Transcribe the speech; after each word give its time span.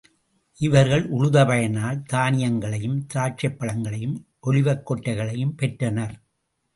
இவர்கள் 0.59 1.03
உழுத 1.11 1.43
பயனால் 1.45 1.99
தானியங்களையும் 2.13 2.97
திராட்சைப் 3.13 3.57
பழங்களையும், 3.57 4.27
ஒலிவக் 4.47 4.83
கொட்டைகளையும் 4.89 5.53
பெற்றனர். 5.55 6.15